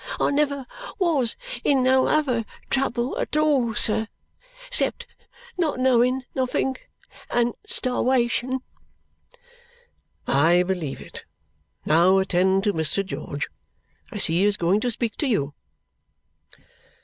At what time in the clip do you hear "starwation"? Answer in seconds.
7.67-8.61